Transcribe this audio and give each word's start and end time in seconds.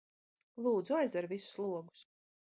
Lūdzu 0.67 0.97
aizver 0.99 1.27
visus 1.33 1.59
logus 1.65 2.01